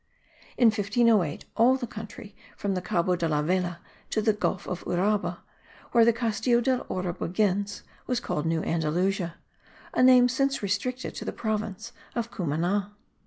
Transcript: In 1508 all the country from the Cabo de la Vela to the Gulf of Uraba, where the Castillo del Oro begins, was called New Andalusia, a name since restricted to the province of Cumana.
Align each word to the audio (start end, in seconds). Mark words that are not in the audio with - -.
In 0.57 0.69
1508 0.71 1.45
all 1.55 1.75
the 1.77 1.85
country 1.85 2.35
from 2.57 2.73
the 2.73 2.81
Cabo 2.81 3.15
de 3.15 3.27
la 3.29 3.43
Vela 3.43 3.81
to 4.09 4.19
the 4.19 4.33
Gulf 4.33 4.67
of 4.67 4.83
Uraba, 4.85 5.41
where 5.91 6.03
the 6.05 6.11
Castillo 6.11 6.59
del 6.59 6.83
Oro 6.89 7.13
begins, 7.13 7.83
was 8.07 8.19
called 8.19 8.47
New 8.47 8.63
Andalusia, 8.63 9.35
a 9.93 10.01
name 10.01 10.27
since 10.27 10.63
restricted 10.63 11.13
to 11.13 11.23
the 11.25 11.31
province 11.31 11.91
of 12.15 12.31
Cumana. 12.31 12.95